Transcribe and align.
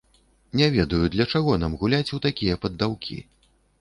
Не 0.61 0.69
ведаю, 0.75 1.01
для 1.15 1.27
чаго 1.35 1.51
нам 1.65 1.75
гуляць 1.83 2.13
у 2.17 2.21
такія 2.25 2.59
паддаўкі. 2.65 3.19